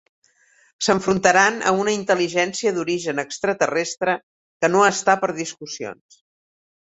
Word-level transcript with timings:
S'enfrontaran 0.85 1.59
a 1.71 1.73
una 1.81 1.93
intel·ligència 1.97 2.71
d'origen 2.77 3.25
extraterrestre 3.25 4.17
que 4.65 4.71
no 4.77 4.83
està 4.89 5.17
per 5.27 5.31
discussions. 5.43 6.19